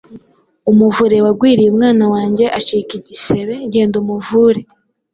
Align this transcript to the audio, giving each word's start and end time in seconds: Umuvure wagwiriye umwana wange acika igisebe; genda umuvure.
Umuvure 0.71 1.17
wagwiriye 1.25 1.69
umwana 1.71 2.03
wange 2.13 2.45
acika 2.59 2.91
igisebe; 2.99 3.53
genda 3.73 3.95
umuvure. 4.03 4.61